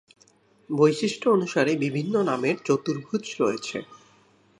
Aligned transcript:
বৈশিষ্ট্য 0.69 1.25
অনুসারে 1.29 1.71
বিভিন্ন 1.75 2.13
নামের 2.29 2.55
চতুর্ভুজ 2.65 3.23
রয়েছে। 3.39 3.77